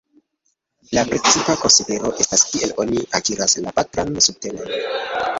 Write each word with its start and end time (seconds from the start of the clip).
La 0.97 1.01
precipa 1.09 1.55
konsidero 1.65 2.09
estas 2.25 2.43
kiel 2.53 2.71
oni 2.85 3.03
akiras 3.19 3.53
la 3.67 3.75
patran 3.81 4.15
subtenon. 4.29 4.73